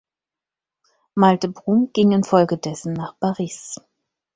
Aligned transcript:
Malte-Brun 1.15 1.91
ging 1.93 2.11
infolgedessen 2.11 2.93
nach 2.93 3.19
Paris. 3.19 3.79